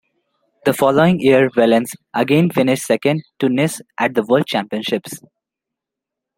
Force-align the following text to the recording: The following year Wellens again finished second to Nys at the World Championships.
The 0.65 0.73
following 0.73 1.19
year 1.19 1.51
Wellens 1.51 1.93
again 2.11 2.49
finished 2.49 2.85
second 2.87 3.23
to 3.37 3.45
Nys 3.49 3.81
at 3.99 4.15
the 4.15 4.23
World 4.23 4.47
Championships. 4.47 5.19